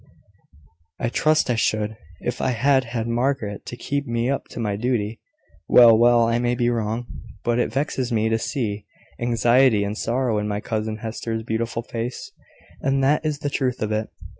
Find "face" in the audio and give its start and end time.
11.83-12.31